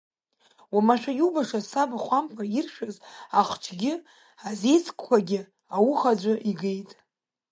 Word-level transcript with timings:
Уамашәа 0.73 1.11
иубаша 1.15 1.59
саб 1.69 1.91
Хәамԥа 2.03 2.43
иршәыз 2.59 2.95
ахчгьы 3.39 3.93
азеицкқәагьы 4.49 5.39
ауха 5.75 6.11
аӡәы 6.11 6.33
игеит. 6.49 6.91